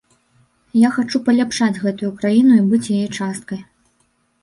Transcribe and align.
Я 0.83 0.89
хачу 0.95 1.21
паляпшаць 1.27 1.81
гэтую 1.85 2.11
краіну 2.25 2.53
і 2.59 2.67
быць 2.73 2.85
яе 2.97 3.07
часткай. 3.17 3.65